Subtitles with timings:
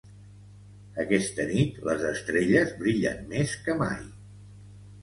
[1.03, 4.07] Aquesta nit les estrelles brillen més que mai